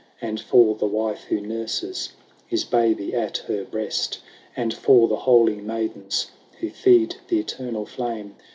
[0.19, 2.13] And for the wife who nurses
[2.47, 4.19] His baby at her breast.
[4.57, 8.35] And for the holy maidens Who feed the eternal flame.